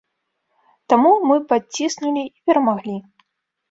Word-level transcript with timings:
Таму 0.93 1.13
мы 1.29 1.39
падціснулі 1.53 2.29
і 2.29 2.37
перамаглі. 2.51 2.95